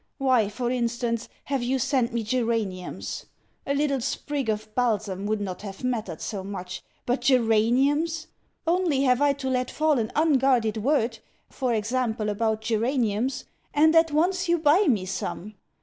Why, 0.17 0.49
for 0.49 0.71
instance, 0.71 1.29
have 1.43 1.61
you 1.61 1.77
sent 1.77 2.11
me 2.11 2.23
geraniums? 2.23 3.27
A 3.67 3.75
little 3.75 4.01
sprig 4.01 4.49
of 4.49 4.73
balsam 4.73 5.27
would 5.27 5.39
not 5.39 5.61
have 5.61 5.83
mattered 5.83 6.21
so 6.21 6.43
much 6.43 6.81
but 7.05 7.21
geraniums! 7.21 8.25
Only 8.65 9.03
have 9.03 9.21
I 9.21 9.33
to 9.33 9.47
let 9.47 9.69
fall 9.69 9.99
an 9.99 10.11
unguarded 10.15 10.77
word 10.77 11.19
for 11.51 11.75
example, 11.75 12.29
about 12.29 12.61
geraniums 12.61 13.45
and 13.75 13.95
at 13.95 14.11
once 14.11 14.49
you 14.49 14.57
buy 14.57 14.85
me 14.87 15.05
some! 15.05 15.53